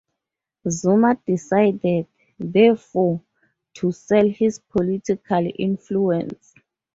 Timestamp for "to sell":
3.75-4.27